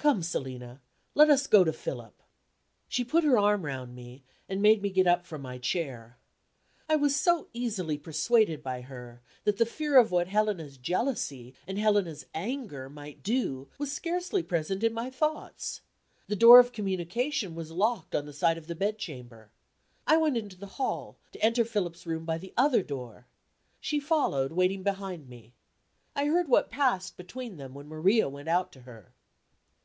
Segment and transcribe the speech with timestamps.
[0.00, 0.80] Come, Selina,
[1.16, 2.22] let us go to Philip."
[2.86, 6.18] She put her arm round me, and made me get up from my chair.
[6.88, 11.78] I was so easily persuaded by her, that the fear of what Helena's jealousy and
[11.80, 15.80] Helena's anger might do was scarcely present in my thoughts.
[16.28, 19.50] The door of communication was locked on the side of the bedchamber.
[20.06, 23.26] I went into the hall, to enter Philip's room by the other door.
[23.80, 25.54] She followed, waiting behind me.
[26.14, 29.12] I heard what passed between them when Maria went out to her.